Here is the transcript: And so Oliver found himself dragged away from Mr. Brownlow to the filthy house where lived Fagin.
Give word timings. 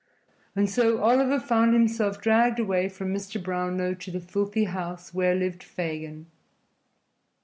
And 0.55 0.67
so 0.67 0.97
Oliver 1.03 1.39
found 1.39 1.75
himself 1.75 2.19
dragged 2.19 2.57
away 2.59 2.89
from 2.89 3.13
Mr. 3.13 3.39
Brownlow 3.39 3.93
to 3.93 4.09
the 4.09 4.19
filthy 4.19 4.63
house 4.63 5.13
where 5.13 5.35
lived 5.35 5.61
Fagin. 5.61 6.25